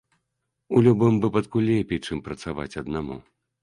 [0.77, 3.25] У любым выпадку, лепей, чым працаваць аднаму.